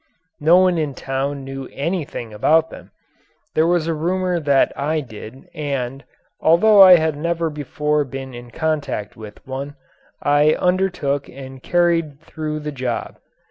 [0.39, 2.89] No one in town knew anything about them.
[3.53, 6.03] There was a rumour that I did and,
[6.39, 9.75] although I had never before been in contact with one,
[10.19, 13.19] I undertook and carried through the job.